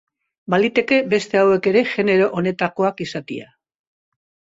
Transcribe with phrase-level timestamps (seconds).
[0.51, 3.51] Baliteke beste hauek ere genero honetakoak izatea.